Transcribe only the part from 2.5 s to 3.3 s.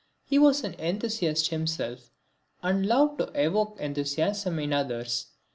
and loved to